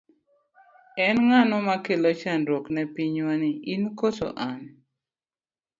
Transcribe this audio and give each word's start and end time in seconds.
En 1.05 1.17
ng'ano 1.27 1.57
ma 1.67 1.75
kelo 1.85 2.09
chandruok 2.21 2.65
ne 2.75 2.83
pinywani 2.93 3.51
in 3.73 3.83
koso 3.99 4.27
an? 4.49 4.61